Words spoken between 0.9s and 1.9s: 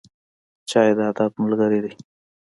د ادب ملګری